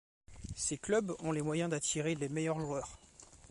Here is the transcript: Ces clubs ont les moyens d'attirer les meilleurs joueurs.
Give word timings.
Ces 0.55 0.79
clubs 0.79 1.13
ont 1.19 1.31
les 1.31 1.43
moyens 1.43 1.69
d'attirer 1.69 2.15
les 2.15 2.27
meilleurs 2.27 2.59
joueurs. 2.59 2.97